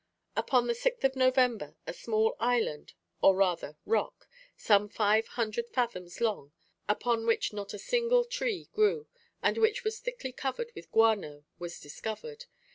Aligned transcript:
Upon 0.35 0.65
the 0.65 0.73
6th 0.73 1.03
of 1.03 1.15
November 1.15 1.75
a 1.85 1.93
small 1.93 2.35
island, 2.39 2.95
or 3.21 3.35
rather 3.35 3.77
rock, 3.85 4.27
some 4.57 4.89
five 4.89 5.27
hundred 5.37 5.67
fathoms 5.69 6.19
long, 6.19 6.53
upon 6.89 7.27
which 7.27 7.53
not 7.53 7.75
a 7.75 7.77
single 7.77 8.25
tree 8.25 8.67
grew, 8.73 9.05
and 9.43 9.59
which 9.59 9.83
was 9.83 9.99
thickly 9.99 10.31
covered 10.31 10.71
with 10.73 10.91
guano, 10.91 11.43
was 11.59 11.79
discovered. 11.79 12.45